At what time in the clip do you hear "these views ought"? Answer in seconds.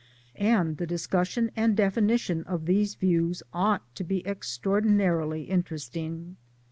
2.65-3.83